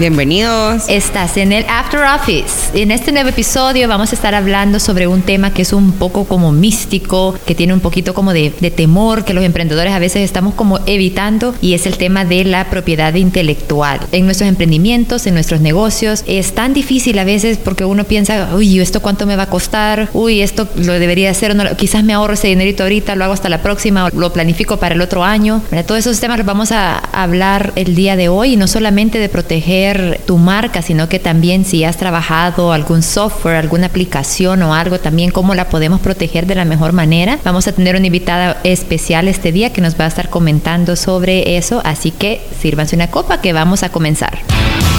[0.00, 0.84] Bienvenidos.
[0.88, 2.70] estás en el After Office.
[2.72, 6.24] En este nuevo episodio vamos a estar hablando sobre un tema que es un poco
[6.24, 10.22] como místico, que tiene un poquito como de, de temor, que los emprendedores a veces
[10.22, 14.00] estamos como evitando, y es el tema de la propiedad intelectual.
[14.10, 18.80] En nuestros emprendimientos, en nuestros negocios, es tan difícil a veces porque uno piensa, uy,
[18.80, 20.08] ¿esto cuánto me va a costar?
[20.14, 23.50] Uy, esto lo debería hacer, no, quizás me ahorro ese dinerito ahorita, lo hago hasta
[23.50, 25.60] la próxima, o lo planifico para el otro año.
[25.70, 25.84] ¿verdad?
[25.84, 29.28] Todos esos temas los vamos a hablar el día de hoy, y no solamente de
[29.28, 29.89] proteger
[30.26, 35.30] tu marca, sino que también si has trabajado algún software, alguna aplicación o algo, también
[35.30, 37.38] cómo la podemos proteger de la mejor manera.
[37.44, 41.56] Vamos a tener una invitada especial este día que nos va a estar comentando sobre
[41.56, 44.38] eso, así que sírvanse una copa que vamos a comenzar.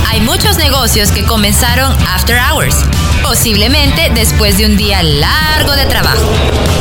[0.10, 2.76] Hay muchos negocios que comenzaron after hours,
[3.24, 6.81] posiblemente después de un día largo de trabajo.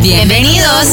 [0.00, 0.86] Bienvenidos.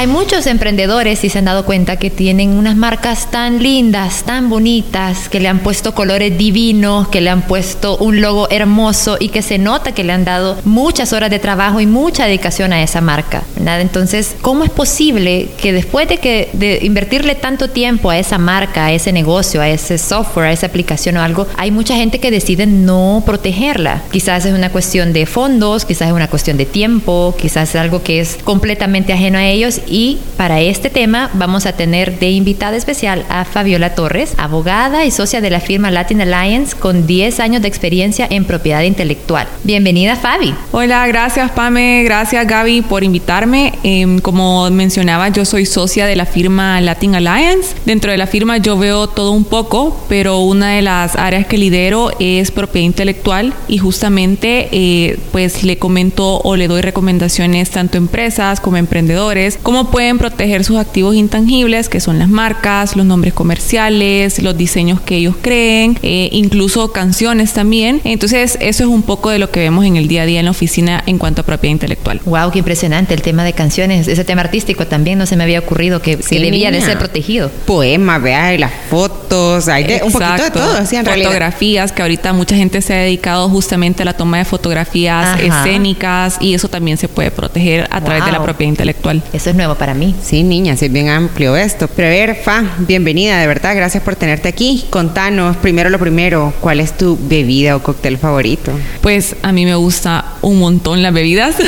[0.00, 4.48] Hay muchos emprendedores, y se han dado cuenta, que tienen unas marcas tan lindas, tan
[4.48, 9.28] bonitas, que le han puesto colores divinos, que le han puesto un logo hermoso y
[9.28, 12.82] que se nota que le han dado muchas horas de trabajo y mucha dedicación a
[12.82, 13.42] esa marca.
[13.56, 13.82] ¿verdad?
[13.82, 18.86] Entonces, ¿cómo es posible que después de, que, de invertirle tanto tiempo a esa marca,
[18.86, 22.30] a ese negocio, a ese software, a esa aplicación o algo, hay mucha gente que
[22.30, 24.02] decide no protegerla?
[24.10, 28.02] Quizás es una cuestión de fondos, quizás es una cuestión de tiempo, quizás es algo
[28.02, 32.76] que es completamente ajeno a ellos y para este tema vamos a tener de invitada
[32.76, 37.62] especial a Fabiola Torres, abogada y socia de la firma Latin Alliance con 10 años
[37.62, 39.48] de experiencia en propiedad intelectual.
[39.64, 40.54] Bienvenida Fabi.
[40.70, 43.74] Hola, gracias Pame, gracias Gaby por invitarme.
[43.82, 47.74] Em, como mencionaba, yo soy socia de la firma Latin Alliance.
[47.84, 51.58] Dentro de la firma yo veo todo un poco, pero una de las áreas que
[51.58, 57.98] lidero es propiedad intelectual y justamente eh, pues le comento o le doy recomendaciones tanto
[57.98, 62.96] a empresas como a emprendedores, cómo pueden proteger sus activos intangibles, que son las marcas,
[62.96, 68.02] los nombres comerciales, los diseños que ellos creen, eh, incluso canciones también.
[68.04, 70.44] Entonces, eso es un poco de lo que vemos en el día a día en
[70.44, 72.20] la oficina en cuanto a propiedad intelectual.
[72.26, 75.60] Wow, qué impresionante el tema de canciones, ese tema artístico también no se me había
[75.60, 77.50] ocurrido que, que Sí, debía de ser protegido.
[77.64, 81.28] Poemas, vea, y las fotos, hay de, un poquito de todo, sí, en realidad.
[81.28, 85.40] Fotografías, que ahorita mucha gente se ha dedicado justamente a la toma de fotografías Ajá.
[85.42, 88.44] escénicas y eso también se puede proteger a través de la Wow.
[88.46, 89.22] propiedad intelectual.
[89.32, 90.14] Eso es nuevo para mí.
[90.22, 91.88] Sí, niña, sí, es bien amplio esto.
[91.88, 94.84] Pero a ver, Fa, bienvenida, de verdad, gracias por tenerte aquí.
[94.90, 98.72] Contanos, primero lo primero, ¿cuál es tu bebida o cóctel favorito?
[99.00, 101.56] Pues a mí me gusta un montón las bebidas.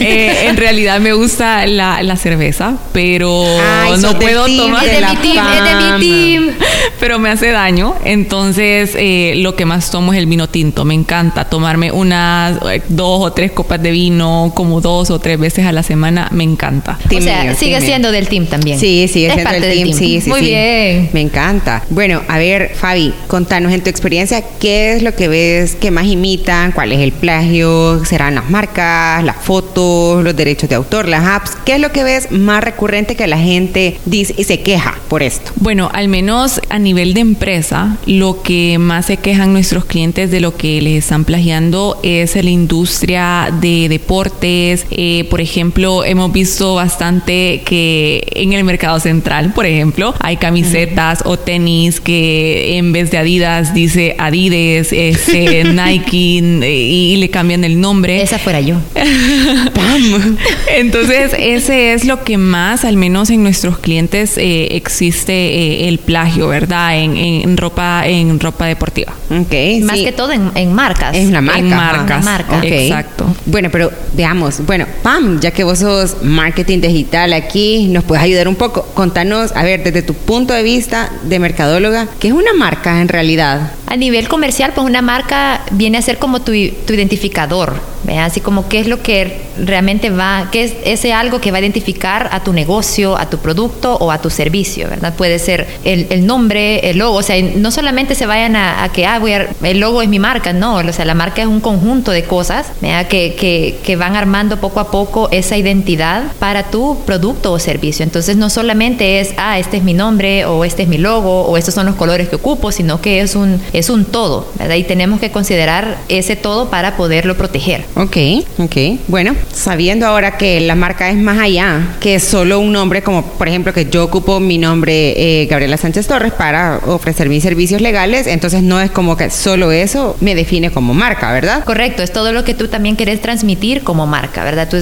[0.00, 4.84] Eh, en realidad me gusta la, la cerveza, pero Ay, no puedo team tomar.
[4.84, 6.50] Es de la mi team, es de mi team.
[6.98, 7.94] Pero me hace daño.
[8.04, 10.84] Entonces, eh, lo que más tomo es el vino tinto.
[10.84, 15.38] Me encanta tomarme unas eh, dos o tres copas de vino, como dos o tres
[15.38, 16.28] veces a la semana.
[16.30, 16.69] Me encanta.
[17.08, 17.86] Team o sea, mío, sigue mío.
[17.86, 18.78] siendo del team también.
[18.78, 20.46] Sí, sigue Es siendo parte el del team, sí, sí, Muy sí.
[20.46, 21.10] bien.
[21.12, 21.82] Me encanta.
[21.90, 26.06] Bueno, a ver, Fabi, contanos en tu experiencia, ¿qué es lo que ves que más
[26.06, 26.72] imitan?
[26.72, 28.04] ¿Cuál es el plagio?
[28.04, 31.56] ¿Serán las marcas, las fotos, los derechos de autor, las apps?
[31.64, 35.22] ¿Qué es lo que ves más recurrente que la gente dice y se queja por
[35.22, 35.50] esto?
[35.56, 40.40] Bueno, al menos a nivel de empresa, lo que más se quejan nuestros clientes de
[40.40, 44.86] lo que les están plagiando es la industria de deportes.
[44.90, 51.22] Eh, por ejemplo, hemos visto bastante que en el mercado central, por ejemplo, hay camisetas
[51.24, 57.64] o tenis que en vez de Adidas dice Adidas, este, Nike y, y le cambian
[57.64, 58.20] el nombre.
[58.22, 58.76] Esa fuera yo.
[60.76, 65.98] Entonces, ese es lo que más, al menos en nuestros clientes, eh, existe eh, el
[65.98, 66.98] plagio, ¿verdad?
[66.98, 69.12] En, en ropa, en ropa deportiva.
[69.30, 70.04] Ok, Más sí.
[70.04, 71.16] que todo en, en marcas.
[71.16, 71.58] Es una marca.
[71.60, 72.24] En marcas.
[72.24, 72.60] Marca.
[72.62, 73.34] Exacto.
[73.46, 74.64] Bueno, pero veamos.
[74.66, 78.86] Bueno, Pam, ya que vos sos marketing digital aquí, nos puedes ayudar un poco.
[78.94, 83.08] Contanos, a ver, desde tu punto de vista de mercadóloga, ¿qué es una marca en
[83.08, 83.72] realidad?
[83.86, 86.52] A nivel comercial, pues una marca viene a ser como tu,
[86.86, 87.74] tu identificador,
[88.18, 91.60] Así como qué es lo que realmente va, qué es ese algo que va a
[91.60, 95.14] identificar a tu negocio, a tu producto o a tu servicio, ¿verdad?
[95.14, 99.18] Puede ser el, nombre, el logo, o sea, no solamente se vayan a, que, ah,
[99.18, 102.10] voy a, el logo es mi marca, no, o sea, la marca es un conjunto
[102.10, 107.52] de cosas que, que, que van armando poco a poco esa identidad para tu producto
[107.52, 108.02] o servicio.
[108.02, 111.56] Entonces, no solamente es, ah, este es mi nombre o este es mi logo o
[111.56, 114.76] estos son los colores que ocupo, sino que es un, es un todo, ¿verdad?
[114.76, 117.84] Y tenemos que considerar ese todo para poderlo proteger.
[117.94, 118.16] Ok,
[118.58, 118.76] ok.
[119.08, 123.48] Bueno, sabiendo ahora que la marca es más allá que solo un nombre, como por
[123.48, 128.26] ejemplo que yo ocupo mi nombre eh, Gabriela Sánchez Torres para ofrecer mis servicios legales,
[128.26, 131.64] entonces no es como que solo eso me define como marca, ¿verdad?
[131.64, 134.68] Correcto, es todo lo que tú también querés transmitir como marca, ¿verdad?
[134.68, 134.78] Tú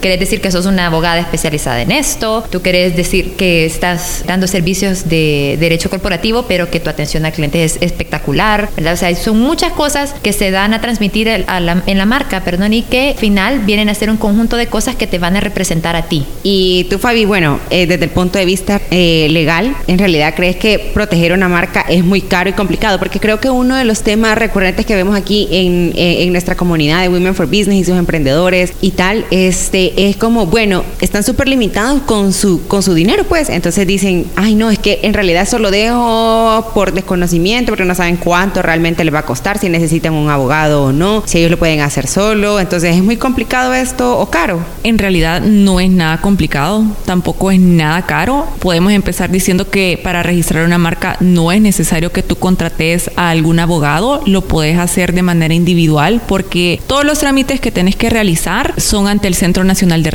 [0.00, 4.46] querés decir que sos una abogada especializada en esto, tú querés decir que estás dando
[4.46, 8.94] servicios de derecho corporativo, pero que tu atención al cliente es espectacular, ¿verdad?
[8.94, 12.82] O sea, son muchas cosas que se dan a transmitir en la marca, perdón, y
[12.82, 15.96] que al final vienen a ser un conjunto de cosas que te van a representar
[15.96, 16.24] a ti.
[16.42, 20.56] Y tú, Fabi, bueno, eh, desde el punto de vista eh, legal, ¿en realidad crees
[20.56, 22.98] que proteger una marca es muy caro y complicado?
[22.98, 26.56] Porque creo que uno de los temas recurrentes que vemos aquí en, eh, en nuestra
[26.56, 31.22] comunidad de Women for Business y sus emprendedores y tal, este, es como, bueno, están
[31.22, 33.48] súper limitados con su, con su dinero, pues.
[33.48, 37.94] Entonces dicen, ay, no, es que en realidad eso lo dejo por desconocimiento, porque no
[37.94, 41.50] saben cuánto realmente les va a costar, si necesitan un abogado o no, si ellos
[41.50, 42.60] lo pueden hacer solo.
[42.60, 44.60] Entonces, ¿es muy complicado esto o caro?
[44.82, 48.46] En realidad no es nada complicado, tampoco es nada caro.
[48.58, 53.30] Podemos empezar diciendo que para registrar una marca no es necesario que tú contrates a
[53.30, 58.10] algún abogado, lo puedes hacer de manera individual porque todos los trámites que tienes que
[58.10, 60.10] realizar son ante el Centro Nacional de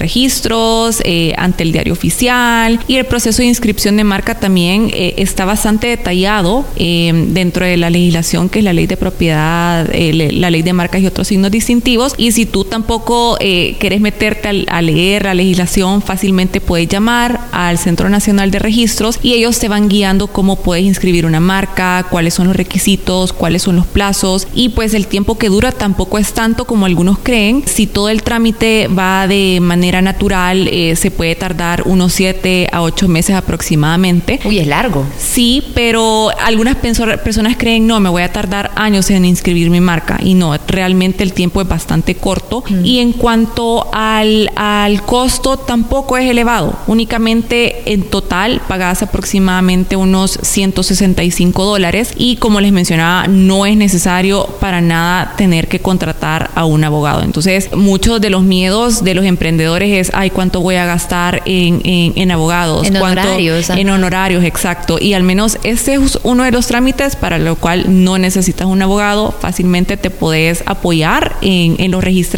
[0.54, 2.80] Registros, eh, ante el diario oficial.
[2.88, 7.78] Y el proceso de inscripción de marca también eh, está bastante detallado eh, dentro de
[7.78, 11.52] la legislación que es la ley de propiedad, la ley de marcas y otros signos
[11.52, 12.14] distintivos.
[12.18, 17.78] Y si tú tampoco eh, querés meterte a, leer la legislación, fácilmente puedes llamar al
[17.78, 22.34] Centro Nacional de Registros y ellos te van guiando cómo puedes inscribir una marca, cuáles
[22.34, 24.48] son los requisitos, cuáles son los plazos.
[24.54, 27.64] Y pues el tiempo que dura tampoco es tanto como algunos creen.
[27.66, 32.82] Si todo el trámite va de manera natural, eh, se puede tardar unos 7 a
[32.82, 34.40] 8 meses aproximadamente.
[34.46, 35.06] Uy, es largo.
[35.18, 40.20] Sí, pero algunas personas creen, no, me voy a tardar años en inscribir mi marca
[40.22, 46.18] y no, realmente el tiempo es bastante corto y en cuanto al, al costo tampoco
[46.18, 46.78] es elevado.
[46.88, 54.46] Únicamente en total pagas aproximadamente unos 165 dólares y como les mencionaba no es necesario
[54.60, 57.24] para nada tener que contratar a un abogado.
[57.24, 61.82] Entonces muchos de los miedos de los emprendedores es, ay, ¿cuánto voy a gastar en,
[61.84, 62.88] en, abogados?
[62.88, 63.70] En honorarios.
[63.70, 64.98] En honorarios, exacto.
[65.00, 68.82] Y al menos ese es uno de los trámites para lo cual no necesitas un
[68.82, 69.34] abogado.
[69.40, 72.34] Fácilmente te puedes apoyar en, en los registros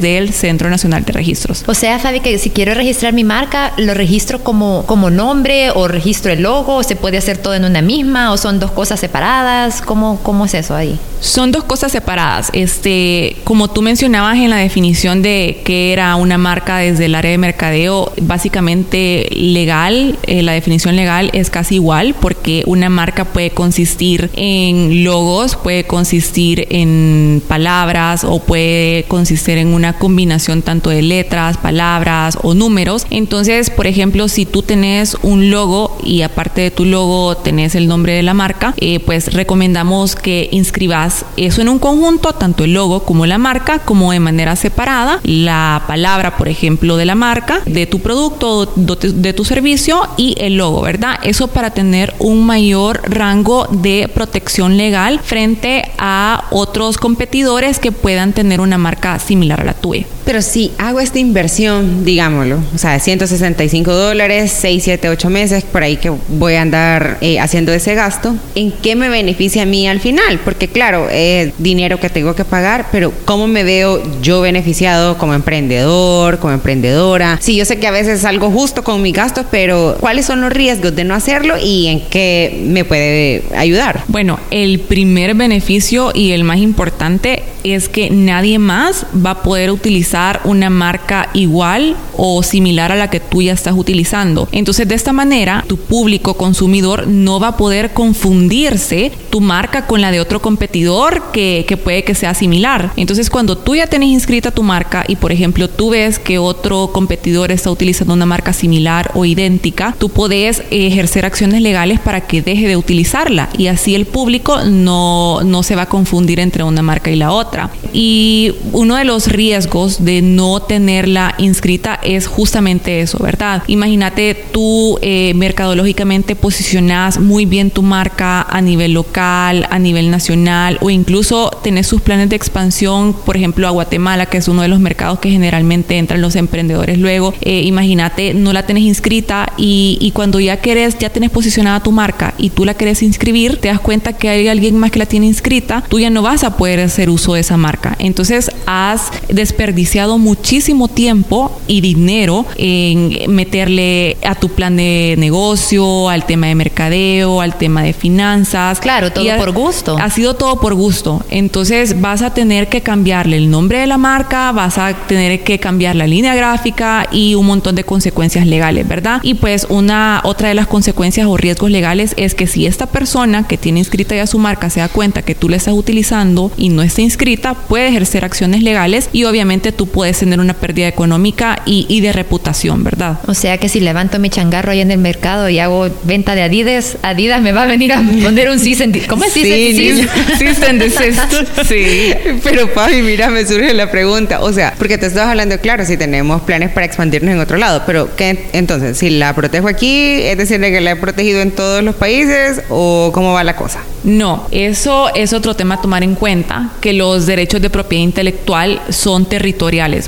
[0.00, 1.64] del Centro Nacional de Registros.
[1.66, 5.88] O sea, Fabi, que si quiero registrar mi marca, ¿lo registro como, como nombre o
[5.88, 6.76] registro el logo?
[6.76, 8.32] ¿O se puede hacer todo en una misma?
[8.32, 9.82] ¿O son dos cosas separadas?
[9.82, 10.98] ¿Cómo, cómo es eso ahí?
[11.20, 12.50] Son dos cosas separadas.
[12.54, 17.30] Este, como tú mencionabas en la definición de qué era una marca desde el área
[17.30, 23.50] de mercadeo, básicamente legal, eh, la definición legal es casi igual porque una marca puede
[23.50, 31.02] consistir en logos, puede consistir en palabras o puede consistir en una combinación tanto de
[31.02, 33.06] letras, palabras o números.
[33.10, 37.88] Entonces, por ejemplo, si tú tenés un logo y aparte de tu logo tenés el
[37.88, 42.74] nombre de la marca, eh, pues recomendamos que inscribas eso en un conjunto, tanto el
[42.74, 47.60] logo como la marca, como de manera separada, la palabra, por ejemplo, de la marca,
[47.66, 51.18] de tu producto, de tu servicio y el logo, ¿verdad?
[51.22, 58.32] Eso para tener un mayor rango de protección legal frente a otros competidores que puedan
[58.32, 60.06] tener una marca similar a la tuya.
[60.30, 65.82] Pero si hago esta inversión, digámoslo, o sea, 165 dólares, 6, 7, 8 meses, por
[65.82, 69.88] ahí que voy a andar eh, haciendo ese gasto, ¿en qué me beneficia a mí
[69.88, 70.38] al final?
[70.44, 75.34] Porque claro, es dinero que tengo que pagar, pero ¿cómo me veo yo beneficiado como
[75.34, 77.36] emprendedor, como emprendedora?
[77.42, 80.52] Sí, yo sé que a veces salgo justo con mis gastos, pero ¿cuáles son los
[80.52, 84.04] riesgos de no hacerlo y en qué me puede ayudar?
[84.06, 89.70] Bueno, el primer beneficio y el más importante es que nadie más va a poder
[89.72, 94.48] utilizar una marca igual o similar a la que tú ya estás utilizando.
[94.52, 100.00] Entonces, de esta manera, tu público consumidor no va a poder confundirse tu marca con
[100.00, 102.92] la de otro competidor que, que puede que sea similar.
[102.96, 106.90] Entonces, cuando tú ya tenés inscrita tu marca y, por ejemplo, tú ves que otro
[106.92, 112.42] competidor está utilizando una marca similar o idéntica, tú puedes ejercer acciones legales para que
[112.42, 116.82] deje de utilizarla y así el público no, no se va a confundir entre una
[116.82, 117.70] marca y la otra.
[117.92, 123.62] Y uno de los riesgos de no tenerla inscrita es justamente eso, ¿verdad?
[123.66, 130.78] Imagínate tú eh, mercadológicamente posicionas muy bien tu marca a nivel local, a nivel nacional
[130.80, 134.68] o incluso tenés sus planes de expansión, por ejemplo, a Guatemala, que es uno de
[134.68, 137.34] los mercados que generalmente entran los emprendedores luego.
[137.40, 141.92] Eh, imagínate, no la tenés inscrita y, y cuando ya querés, ya tenés posicionada tu
[141.92, 145.06] marca y tú la querés inscribir, te das cuenta que hay alguien más que la
[145.06, 147.96] tiene inscrita, tú ya no vas a poder hacer uso de esa marca.
[147.98, 156.24] Entonces has desperdiciado muchísimo tiempo y dinero en meterle a tu plan de negocio, al
[156.26, 158.80] tema de mercadeo, al tema de finanzas.
[158.80, 159.96] Claro, todo por gusto.
[159.98, 161.22] Ha sido todo por gusto.
[161.30, 165.58] Entonces vas a tener que cambiarle el nombre de la marca, vas a tener que
[165.58, 169.20] cambiar la línea gráfica y un montón de consecuencias legales, ¿verdad?
[169.22, 173.46] Y pues una otra de las consecuencias o riesgos legales es que si esta persona
[173.46, 176.68] que tiene inscrita ya su marca se da cuenta que tú la estás utilizando y
[176.68, 181.62] no está inscrita, puede ejercer acciones legales y obviamente tú puedes tener una pérdida económica
[181.64, 183.18] y, y de reputación, ¿verdad?
[183.26, 186.42] O sea que si levanto mi changarro ahí en el mercado y hago venta de
[186.42, 189.88] Adidas, Adidas me va a venir a poner un cease and ¿Cómo es cease Sí,
[190.78, 191.32] desist.
[191.66, 192.12] Sí.
[192.44, 194.42] Pero Fabi, mira, me surge la pregunta.
[194.42, 197.84] O sea, porque te estabas hablando, claro, si tenemos planes para expandirnos en otro lado,
[197.86, 201.82] pero ¿qué, entonces, si la protejo aquí, es decir, que la he protegido en todos
[201.82, 203.80] los países o cómo va la cosa?
[204.04, 208.80] No, eso es otro tema a tomar en cuenta, que los derechos de propiedad intelectual
[208.90, 209.26] son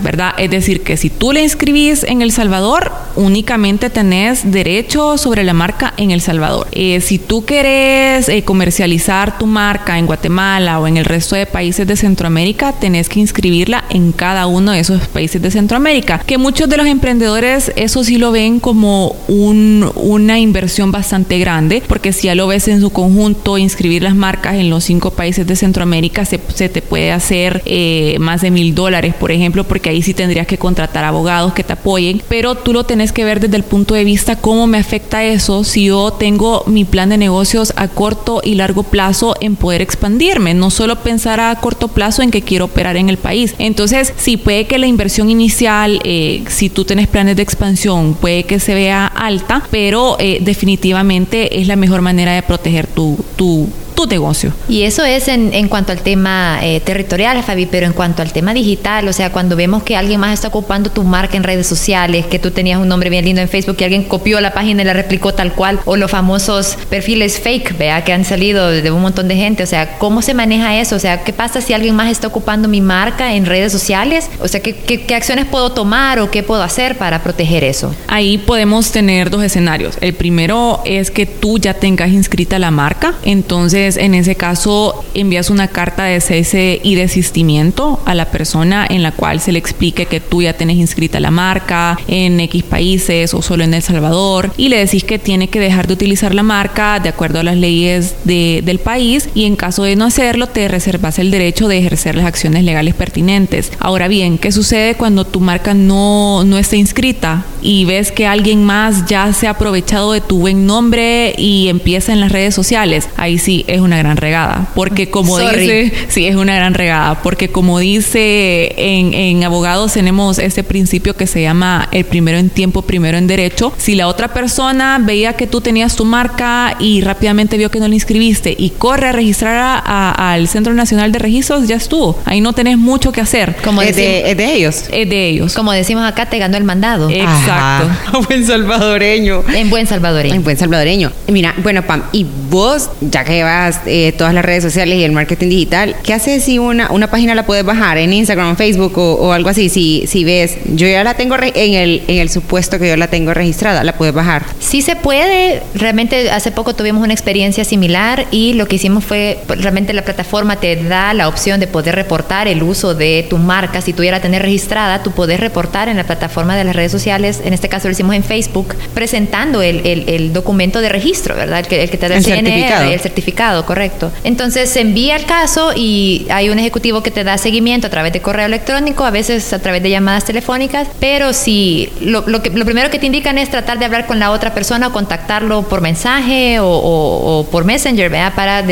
[0.03, 0.33] ¿verdad?
[0.39, 5.53] Es decir, que si tú le inscribís en El Salvador, únicamente tenés derecho sobre la
[5.53, 6.67] marca en El Salvador.
[6.73, 11.47] Eh, si tú querés eh, comercializar tu marca en Guatemala o en el resto de
[11.47, 16.19] países de Centroamérica, tenés que inscribirla en cada uno de esos países de Centroamérica.
[16.27, 21.83] Que muchos de los emprendedores eso sí lo ven como un, una inversión bastante grande,
[21.87, 25.47] porque si ya lo ves en su conjunto, inscribir las marcas en los cinco países
[25.47, 29.91] de Centroamérica se, se te puede hacer eh, más de mil dólares, por ejemplo, porque
[29.91, 33.41] ahí sí tendrías que contratar abogados que te apoyen, pero tú lo tenés que ver
[33.41, 37.19] desde el punto de vista cómo me afecta eso si yo tengo mi plan de
[37.19, 42.23] negocios a corto y largo plazo en poder expandirme, no solo pensar a corto plazo
[42.23, 43.55] en que quiero operar en el país.
[43.59, 48.45] Entonces, sí puede que la inversión inicial, eh, si tú tienes planes de expansión, puede
[48.45, 53.69] que se vea alta, pero eh, definitivamente es la mejor manera de proteger tu, tu
[53.95, 54.53] tu negocio.
[54.69, 58.33] Y eso es en, en cuanto al tema eh, territorial, Fabi, pero en cuanto al
[58.33, 61.67] tema digital, o sea, cuando vemos que alguien más está ocupando tu marca en redes
[61.67, 64.83] sociales, que tú tenías un nombre bien lindo en Facebook y alguien copió la página
[64.83, 68.91] y la replicó tal cual, o los famosos perfiles fake, vea, que han salido de
[68.91, 70.97] un montón de gente, o sea, ¿cómo se maneja eso?
[70.97, 74.29] O sea, ¿qué pasa si alguien más está ocupando mi marca en redes sociales?
[74.41, 77.95] O sea, ¿qué, qué, qué acciones puedo tomar o qué puedo hacer para proteger eso?
[78.07, 79.97] Ahí podemos tener dos escenarios.
[80.01, 85.51] El primero es que tú ya tengas inscrita la marca, entonces en ese caso envías
[85.51, 90.07] una carta de cese y desistimiento a la persona en la cual se le explique
[90.07, 94.53] que tú ya tienes inscrita la marca en X países o solo en El Salvador
[94.57, 97.57] y le decís que tiene que dejar de utilizar la marca de acuerdo a las
[97.57, 101.79] leyes de, del país y en caso de no hacerlo te reservas el derecho de
[101.79, 103.73] ejercer las acciones legales pertinentes.
[103.81, 108.65] Ahora bien, ¿qué sucede cuando tu marca no, no está inscrita y ves que alguien
[108.65, 113.09] más ya se ha aprovechado de tu buen nombre y empieza en las redes sociales?
[113.17, 115.61] Ahí sí es una gran regada, porque como Sorry.
[115.61, 121.15] dice, sí, es una gran regada, porque como dice en, en abogados tenemos ese principio
[121.17, 123.73] que se llama el primero en tiempo, primero en derecho.
[123.77, 127.89] Si la otra persona veía que tú tenías tu marca y rápidamente vio que no
[127.89, 132.19] la inscribiste y corre a registrar a- a- al Centro Nacional de Registros, ya estuvo.
[132.25, 133.57] Ahí no tenés mucho que hacer.
[133.65, 134.85] Como, es, de, es de ellos.
[134.93, 135.55] Es de ellos.
[135.55, 137.09] como decimos acá, te ganó el mandado.
[137.11, 137.89] Exacto.
[137.89, 138.19] Ajá.
[138.29, 139.43] Buen salvadoreño.
[139.55, 140.35] En buen salvadoreño.
[140.35, 141.13] En buen salvadoreño.
[141.29, 145.13] Mira, bueno, Pam, y vos, ya que llevas eh, todas las redes sociales y el
[145.13, 149.15] marketing digital, ¿qué haces si una, una página la puedes bajar en Instagram, Facebook o,
[149.15, 149.69] o algo así?
[149.69, 152.97] Si, si ves, yo ya la tengo re- en el, en el supuesto que yo
[152.97, 154.45] la tengo registrada, la puedes bajar.
[154.61, 159.39] Sí se puede, realmente hace poco tuvimos una experiencia similar y lo que hicimos fue,
[159.47, 163.39] pues, realmente la plataforma te da la opción de poder reportar el uso de tu
[163.39, 166.75] marca, si tú ya la tenés registrada, tú podés reportar en la plataforma de las
[166.77, 170.89] redes sociales, en este caso lo hicimos en Facebook, presentando el, el- el documento de
[170.89, 171.61] registro, ¿verdad?
[171.61, 172.91] El que, el que te da el, El CNR, certificado.
[172.91, 173.52] el certificado.
[173.65, 174.11] Correcto.
[174.25, 178.13] Entonces se envía el caso y hay un ejecutivo que te da seguimiento a través
[178.13, 182.99] de correo electrónico, a veces a través de llamadas telefónicas, pero si lo, primero que
[182.99, 187.47] te indican es tratar de hablar con la otra persona o contactarlo por mensaje o,
[187.51, 188.35] por Messenger, ¿vea?
[188.35, 188.65] Para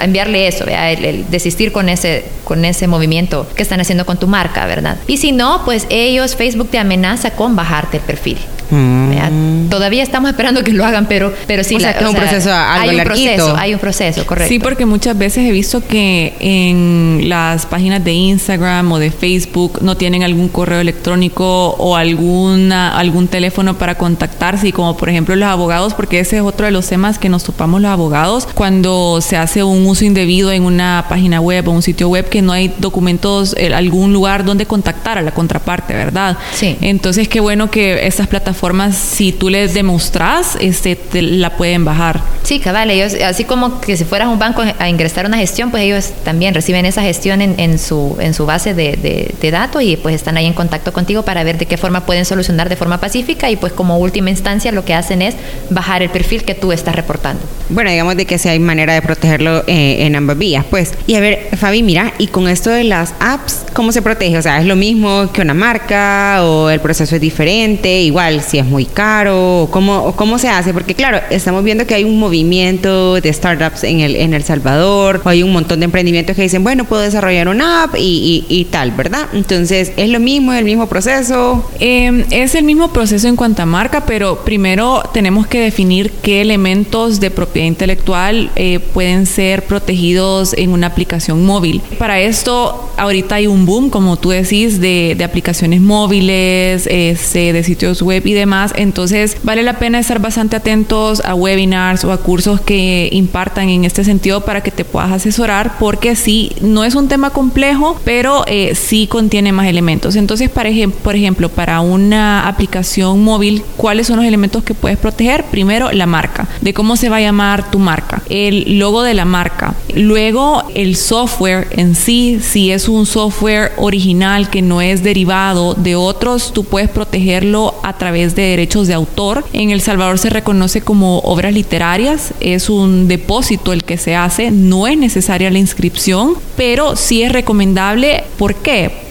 [0.00, 0.90] enviarle eso, ¿vea?
[0.90, 4.96] El, desistir con ese, con ese movimiento que están haciendo con tu marca, ¿verdad?
[5.06, 8.38] Y si no, pues ellos, Facebook te amenaza con bajarte el perfil.
[8.70, 9.68] Mm.
[9.68, 13.04] Todavía estamos esperando que lo hagan, pero, pero sí, o sea, un proceso hay un
[13.04, 14.48] proceso, hay un proceso, correcto.
[14.48, 19.78] Sí, porque muchas veces he visto que en las páginas de Instagram o de Facebook
[19.82, 25.34] no tienen algún correo electrónico o alguna algún teléfono para contactarse, y como por ejemplo
[25.36, 29.20] los abogados, porque ese es otro de los temas que nos topamos los abogados cuando
[29.20, 32.52] se hace un uso indebido en una página web o un sitio web que no
[32.52, 36.36] hay documentos, eh, algún lugar donde contactar a la contraparte, ¿verdad?
[36.54, 36.76] Sí.
[36.80, 41.84] Entonces, qué bueno que estas plataformas formas, si tú les demostras, este, te la pueden
[41.84, 42.20] bajar.
[42.42, 45.82] Sí, cabal, ellos, así como que si fueras un banco a ingresar una gestión, pues
[45.82, 48.96] ellos también reciben esa gestión en, en su, en su base de,
[49.40, 52.26] de, datos y pues están ahí en contacto contigo para ver de qué forma pueden
[52.26, 55.36] solucionar de forma pacífica y pues como última instancia lo que hacen es
[55.70, 57.42] bajar el perfil que tú estás reportando.
[57.70, 60.92] Bueno, digamos de que si hay manera de protegerlo eh, en ambas vías, pues.
[61.06, 64.36] Y a ver, Fabi, mira, y con esto de las apps, ¿cómo se protege?
[64.36, 68.00] O sea, ¿es lo mismo que una marca o el proceso es diferente?
[68.00, 72.04] Igual, si es muy caro, cómo, cómo se hace, porque claro, estamos viendo que hay
[72.04, 76.34] un movimiento de startups en El, en el Salvador, o hay un montón de emprendimientos
[76.34, 79.28] que dicen, bueno, puedo desarrollar una app y, y, tal, ¿verdad?
[79.32, 81.68] Entonces, ¿es lo mismo, el mismo proceso?
[81.78, 86.40] Em, es el mismo proceso en cuanto a marca, pero primero tenemos que definir qué
[86.40, 91.80] elementos de propiedad intelectual eh, pueden ser protegidos en una aplicación móvil.
[91.98, 97.62] Para esto, ahorita hay un boom, como tú decís, de, de aplicaciones móviles, este, de
[97.62, 98.72] sitios web y demás.
[98.76, 103.84] Entonces, vale la pena estar bastante atentos a webinars o a cursos que impartan en
[103.84, 108.44] este sentido para que te puedas asesorar, porque sí, no es un tema complejo, pero
[108.46, 110.14] eh, sí contiene más elementos.
[110.16, 110.68] Entonces, para
[111.02, 115.44] por ejemplo, para una aplicación móvil, ¿cuáles son los elementos que puedes proteger?
[115.44, 119.24] Primero, la marca, de cómo se va a llamar tu marca, el logo de la
[119.24, 125.74] marca, luego el software en sí, si es un software original que no es derivado
[125.74, 129.44] de otros, tú puedes protegerlo a través de derechos de autor.
[129.52, 134.50] En El Salvador se reconoce como obras literarias, es un depósito el que se hace,
[134.50, 138.24] no es necesaria la inscripción, pero sí es recomendable.
[138.36, 139.08] ¿Por qué?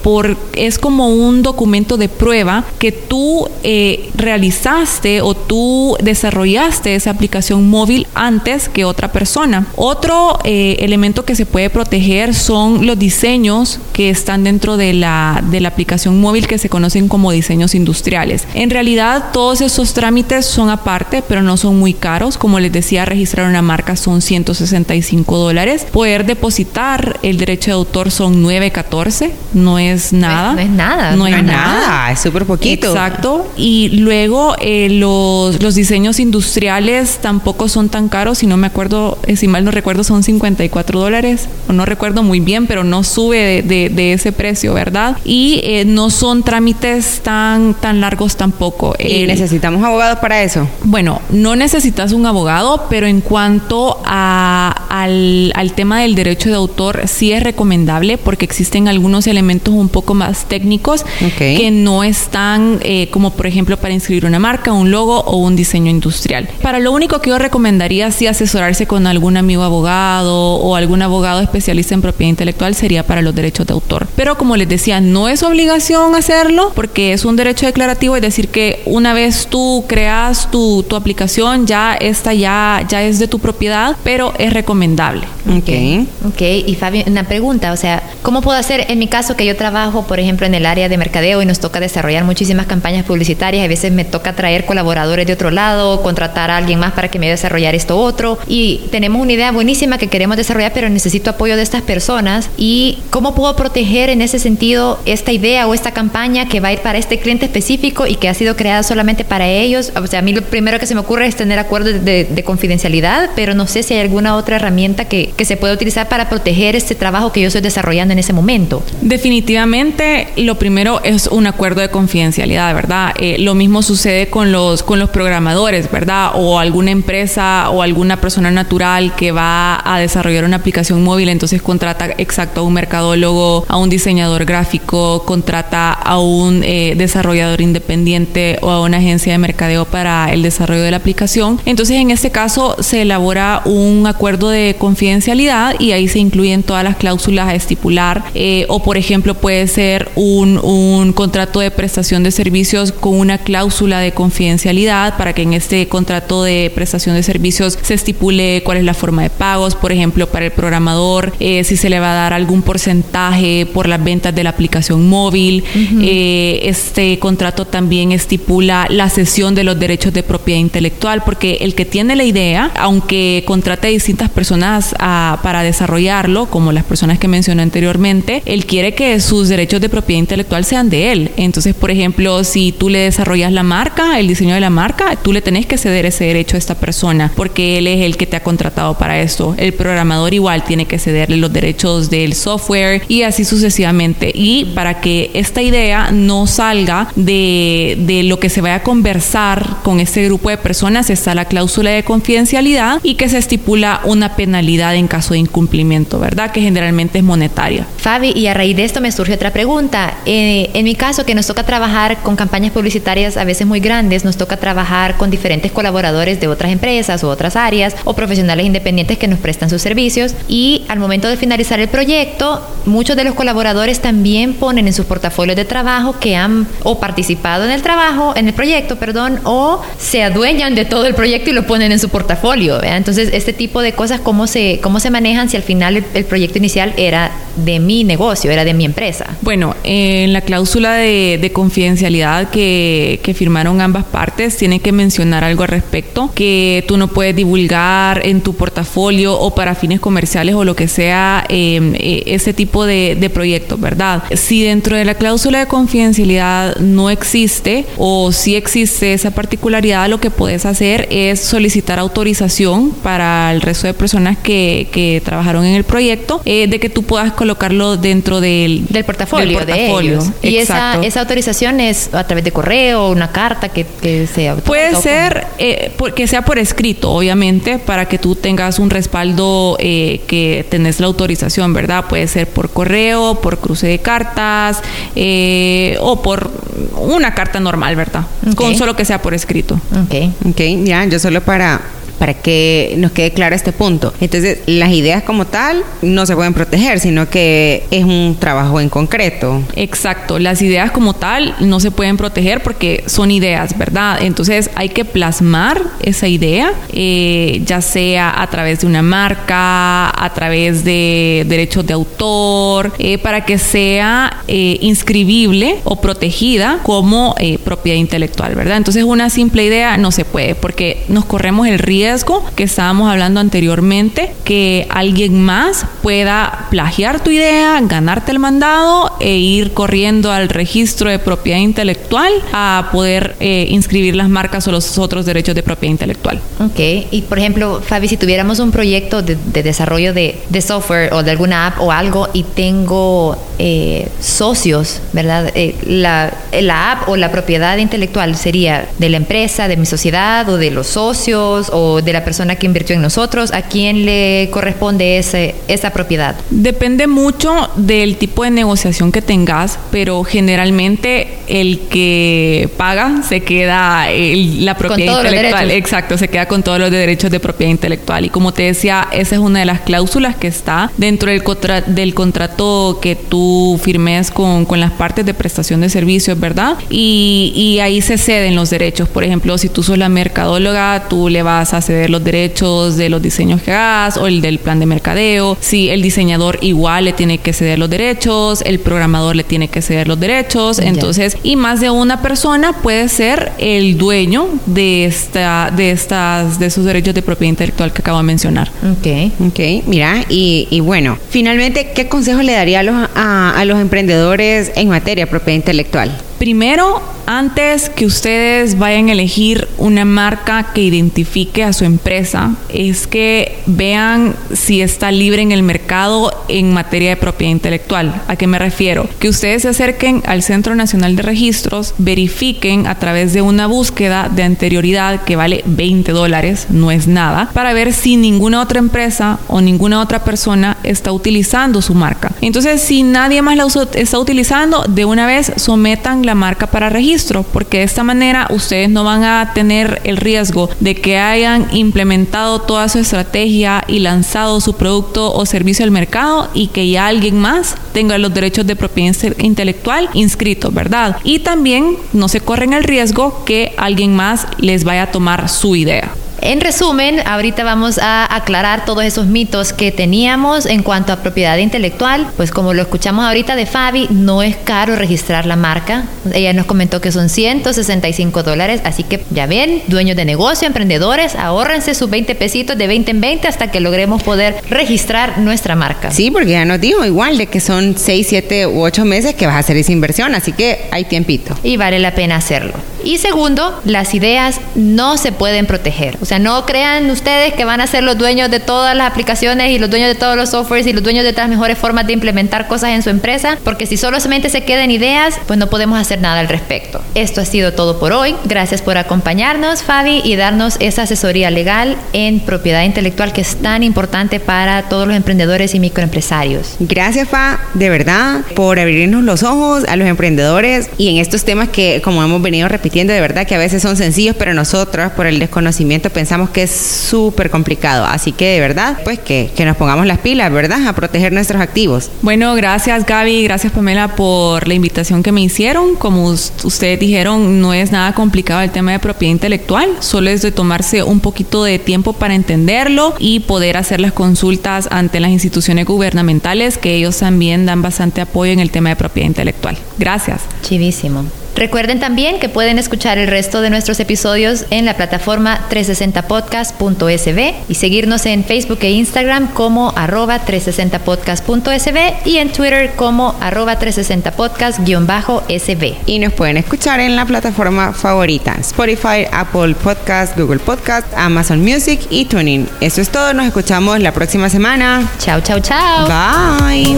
[0.53, 7.69] es como un documento de prueba que tú eh, realizaste o tú desarrollaste esa aplicación
[7.69, 9.67] móvil antes que otra persona.
[9.75, 15.43] Otro eh, elemento que se puede proteger son los diseños que están dentro de la,
[15.51, 18.47] de la aplicación móvil que se conocen como diseños industriales.
[18.53, 22.37] En realidad todos esos trámites son aparte, pero no son muy caros.
[22.37, 25.85] Como les decía, registrar una marca son 165 dólares.
[25.91, 29.33] Poder depositar el derecho de autor son 914.
[29.53, 30.53] No es nada.
[30.53, 31.15] No es, nada.
[31.15, 32.11] No, es nada.
[32.11, 32.87] es súper poquito.
[32.87, 33.47] Exacto.
[33.55, 39.17] Y luego eh, los, los, diseños industriales tampoco son tan caros, si no me acuerdo,
[39.27, 41.47] eh, si mal no recuerdo, son 54 dólares.
[41.67, 45.17] No recuerdo muy bien, pero no sube de, de, ese precio, ¿verdad?
[45.23, 48.86] Y eh, no son trámites tan, tan largos tampoco.
[48.99, 50.67] ¿Y necesitamos abogados para eso?
[50.83, 56.55] Bueno, no necesitas un abogado, pero en cuanto a, al, al tema del derecho de
[56.55, 61.05] autor, sí es recomendable porque existen algunos elementos un poco más técnicos
[61.37, 65.55] que no están eh, como por ejemplo para inscribir una marca, un logo o un
[65.55, 66.49] diseño industrial.
[66.61, 71.41] Para lo único que yo recomendaría si asesorarse con algún amigo abogado o algún abogado
[71.41, 74.07] especialista en propiedad intelectual sería para los derechos de autor.
[74.15, 78.49] Pero como les decía, no es obligación hacerlo porque es un derecho declarativo, es decir
[78.49, 83.39] que una vez tú creas tu, tu aplicación ya esta ya, ya es de tu
[83.39, 85.27] propiedad, pero es recomendable.
[85.47, 86.05] Ok.
[86.27, 89.55] Ok, y Fabi, una pregunta, o sea, ¿cómo puedo hacer en mi caso que yo
[89.55, 93.63] trabajo por ejemplo, en el área de mercadeo y nos toca desarrollar muchísimas campañas publicitarias.
[93.63, 97.19] A veces me toca traer colaboradores de otro lado, contratar a alguien más para que
[97.19, 98.37] me ayude a desarrollar esto otro.
[98.47, 102.49] Y tenemos una idea buenísima que queremos desarrollar, pero necesito apoyo de estas personas.
[102.57, 106.73] ¿Y cómo puedo proteger en ese sentido esta idea o esta campaña que va a
[106.73, 109.91] ir para este cliente específico y que ha sido creada solamente para ellos?
[109.95, 113.31] O sea, a mí lo primero que se me ocurre es tener acuerdos de, confidencialidad,
[113.35, 116.75] pero no sé si hay alguna otra herramienta que, que se puede utilizar para proteger
[116.75, 118.83] este trabajo que yo estoy desarrollando en ese momento.
[119.01, 123.13] Definitivamente lo primero es un acuerdo de confidencialidad, ¿verdad?
[123.19, 126.31] Eh, lo mismo sucede con los, con los programadores, ¿verdad?
[126.35, 131.61] O alguna empresa o alguna persona natural que va a desarrollar una aplicación móvil, entonces
[131.61, 138.56] contrata exacto a un mercadólogo, a un diseñador gráfico, contrata a un eh, desarrollador independiente
[138.61, 141.59] o a una agencia de mercadeo para el desarrollo de la aplicación.
[141.65, 146.63] Entonces, en este caso, se elabora un acuerdo de, de confidencialidad y ahí se incluyen
[146.63, 151.71] todas las cláusulas a estipular eh, o por ejemplo puede ser un, un contrato de
[151.71, 157.15] prestación de servicios con una cláusula de confidencialidad para que en este contrato de prestación
[157.15, 161.33] de servicios se estipule cuál es la forma de pagos, por ejemplo, para el programador,
[161.39, 165.07] eh, si se le va a dar algún porcentaje por las ventas de la aplicación
[165.07, 165.63] móvil.
[166.01, 171.75] Eh, este contrato también estipula la cesión de los derechos de propiedad intelectual, porque el
[171.75, 177.61] que tiene la idea, aunque contrate distintas personas para desarrollarlo, como las personas que mencioné
[177.63, 181.31] anteriormente, él quiere que sus derechos de propiedad intelectual sean de él.
[181.37, 185.33] Entonces, por ejemplo, si tú le desarrollas la marca, el diseño de la marca, tú
[185.33, 188.35] le tenés que ceder ese derecho a esta persona, porque él es el que te
[188.35, 189.55] ha contratado para esto.
[189.57, 194.31] El programador igual tiene que cederle los derechos del software y así sucesivamente.
[194.33, 199.77] Y para que esta idea no salga de, de lo que se vaya a conversar
[199.83, 204.35] con este grupo de personas, está la cláusula de confidencialidad y que se estipula una
[204.35, 206.51] penalidad en caso de incumplimiento, ¿verdad?
[206.51, 207.85] Que generalmente es monetaria.
[207.97, 210.17] Fabi, y a raíz de esto me surge otra pregunta.
[210.25, 214.25] Eh, en mi caso, que nos toca trabajar con campañas publicitarias a veces muy grandes,
[214.25, 219.17] nos toca trabajar con diferentes colaboradores de otras empresas u otras áreas o profesionales independientes
[219.17, 223.35] que nos prestan sus servicios y al momento de finalizar el proyecto, muchos de los
[223.35, 228.26] colaboradores también ponen en sus portafolios de trabajo que han o participado en el trabajo,
[228.35, 231.99] en el proyecto, perdón, o se adueñan de todo el proyecto y lo ponen en
[231.99, 232.81] su portafolio.
[232.83, 236.57] Entonces, este tipo de cosas, ¿cómo se, cómo se manejan si al final el, proyecto
[236.57, 239.27] inicial era de mi negocio, era de mi empresa?
[239.41, 245.63] Bueno, en la cláusula de, de confidencialidad que, firmaron ambas partes, tiene que mencionar algo
[245.63, 250.63] al respecto, que tú no puedes divulgar en tu portafolio o para fines comerciales o
[250.63, 254.23] lo que sea em, e, ese tipo de, de proyectos, ¿verdad?
[254.33, 260.19] Si dentro de la cláusula de confidencialidad no existe o si existe esa particularidad, lo
[260.19, 265.75] que puedes hacer es solicitar autorización para el resto de personas que, que trabajaron en
[265.75, 270.25] el proyecto eh, de que tú puedas colocarlo dentro del, del portafolio, de ellos.
[270.41, 274.95] Y esa, esa, autorización es a través de correo, una carta que, que sea Puede
[274.95, 280.65] ser eh, que sea por escrito, obviamente, para que tú tengas un respaldo eh, que
[280.69, 282.05] tenés la autorización, ¿verdad?
[282.07, 284.81] Puede ser por correo, por cruce de cartas
[285.15, 286.51] eh, o por
[286.97, 288.25] una carta normal, ¿verdad?
[288.55, 289.79] Con solo que sea por escrito.
[289.91, 290.49] Ok.
[290.49, 291.81] Ok, ya, yo solo para
[292.17, 294.13] para que nos quede claro este punto.
[294.19, 298.89] Entonces, las ideas como tal no se pueden proteger, sino que es un trabajo en
[298.89, 299.61] concreto.
[299.75, 304.19] Exacto, las ideas como tal no se pueden proteger porque son ideas, ¿verdad?
[304.21, 310.31] Entonces hay que plasmar esa idea, eh, ya sea a través de una marca, a
[310.33, 317.97] través de derechos de autor, eh, para que sea eh, inscribible o protegida como propiedad
[317.97, 318.77] intelectual, ¿verdad?
[318.77, 322.06] Entonces una simple idea no se puede porque nos corremos el riesgo
[322.55, 329.35] que estábamos hablando anteriormente, que alguien más pueda plagiar tu idea, ganarte el mandado e
[329.35, 334.97] ir corriendo al registro de propiedad intelectual a poder eh, inscribir las marcas o los
[334.97, 336.39] otros derechos de propiedad intelectual.
[336.59, 336.79] Ok,
[337.11, 341.67] y por ejemplo, Fabi, si tuviéramos un proyecto de, desarrollo de, software o de alguna
[341.67, 345.51] app o algo y tengo eh, socios, ¿verdad?
[345.55, 350.47] Eh, la, la app o la propiedad intelectual sería de la empresa, de mi sociedad
[350.49, 353.51] o de los socios o de la persona que invirtió en nosotros?
[353.53, 356.35] ¿A quién le corresponde ese, esa propiedad?
[356.49, 364.07] Depende mucho del tipo de negociación que tengas, pero generalmente el que paga se queda
[364.09, 365.71] la propiedad intelectual.
[365.71, 368.25] Exacto, se queda con todos los derechos de propiedad intelectual.
[368.25, 371.43] Y como te decía, esa es una de las cláusulas que está dentro del,
[371.87, 376.77] del contrato que tú firmes con, con, las partes de prestación de servicios, ¿verdad?
[376.89, 379.09] Y, y ahí se ceden los derechos.
[379.09, 383.09] Por ejemplo, si tú sos la mercadóloga, tú le vas a ceder los derechos de
[383.09, 385.57] los diseños que hagas o el del plan de mercadeo.
[385.59, 389.81] Si el diseñador igual le tiene que ceder los derechos, el programador le tiene que
[389.81, 390.79] ceder los derechos.
[390.79, 396.65] Entonces, y más de una persona puede ser el dueño de esta, de estas, de
[396.67, 398.69] esos derechos de propiedad intelectual que acabo de mencionar.
[398.83, 399.31] Ok.
[399.47, 403.79] Ok, mira, y, y bueno, finalmente, ¿qué consejo le daría a los, a, a los
[403.79, 406.17] emprendedores en materia de propiedad intelectual?
[406.37, 413.05] Primero, antes que ustedes vayan a elegir una marca que identifique a su empresa, es
[413.05, 418.21] que vean si está libre en el mercado en materia de propiedad intelectual.
[418.29, 419.09] ¿A qué me refiero?
[419.19, 424.29] Que ustedes se acerquen al Centro Nacional de Registros, verifiquen a través de una búsqueda
[424.33, 429.39] de anterioridad que vale 20 dólares, no es nada, para ver si ninguna otra empresa
[429.49, 432.31] o ninguna otra persona está utilizando su marca.
[432.39, 437.16] Entonces, si nadie más la está utilizando, de una vez sometan la marca para registro
[437.51, 442.61] porque de esta manera ustedes no van a tener el riesgo de que hayan implementado
[442.61, 447.39] toda su estrategia y lanzado su producto o servicio al mercado y que ya alguien
[447.39, 451.17] más tenga los derechos de propiedad intelectual inscritos, ¿verdad?
[451.23, 455.75] Y también no se corren el riesgo que alguien más les vaya a tomar su
[455.75, 456.11] idea.
[456.47, 461.57] En resumen, ahorita vamos a aclarar todos esos mitos que teníamos en cuanto a propiedad
[461.57, 462.25] intelectual.
[462.37, 466.05] Pues como lo escuchamos ahorita de Fabi, no es caro registrar la marca.
[466.33, 471.35] Ella nos comentó que son 165 dólares, así que ya ven, dueños de negocio, emprendedores,
[471.35, 476.11] ahórrense sus 20 pesitos de 20 en 20 hasta que logremos poder registrar nuestra marca.
[476.11, 479.47] Sí, porque ya nos digo igual de que son 6, 7 u 8 meses que
[479.47, 481.57] vas a hacer esa inversión, así que hay tiempito.
[481.61, 482.71] Y vale la pena hacerlo.
[483.07, 486.17] Y segundo, las ideas no se pueden proteger.
[486.21, 489.71] O sea, no crean ustedes que van a ser los dueños de todas las aplicaciones
[489.71, 492.05] y los dueños de todos los softwares y los dueños de todas las mejores formas
[492.05, 495.97] de implementar cosas en su empresa, porque si solamente se quedan ideas, pues no podemos
[495.97, 496.99] hacer nada al respecto.
[497.15, 498.35] Esto ha sido todo por hoy.
[498.43, 503.83] Gracias por acompañarnos, Fabi, y darnos esa asesoría legal en propiedad intelectual que es tan
[503.83, 506.75] importante para todos los emprendedores y microempresarios.
[506.81, 511.69] Gracias, Fa, de verdad, por abrirnos los ojos a los emprendedores y en estos temas
[511.69, 515.27] que, como hemos venido repitiendo, de verdad que a veces son sencillos, pero nosotros por
[515.27, 518.05] el desconocimiento pensamos que es súper complicado.
[518.05, 520.87] Así que de verdad, pues que, que, nos pongamos las pilas, ¿verdad?
[520.87, 522.09] A proteger nuestros activos.
[522.21, 525.95] Bueno, gracias Gaby, gracias Pamela por la invitación que me hicieron.
[525.95, 530.51] Como ustedes dijeron, no es nada complicado el tema de propiedad intelectual, solo es de
[530.51, 535.85] tomarse un poquito de tiempo para entenderlo y poder hacer las consultas ante las instituciones
[535.85, 539.77] gubernamentales, que ellos también dan bastante apoyo en el tema de propiedad intelectual.
[539.97, 540.41] Gracias.
[540.61, 541.25] Chivísimo.
[541.57, 547.73] Recuerden también que pueden escuchar el resto de nuestros episodios en la plataforma 360podcast.sb y
[547.73, 555.95] seguirnos en Facebook e Instagram como arroba 360podcast.sb y en Twitter como arroba 360podcast-sb.
[556.05, 562.01] Y nos pueden escuchar en la plataforma favorita, Spotify, Apple Podcast, Google Podcast, Amazon Music
[562.11, 562.69] y Tuning.
[562.81, 565.09] Eso es todo, nos escuchamos la próxima semana.
[565.17, 566.07] Chao, chao, chao.
[566.07, 566.97] Bye.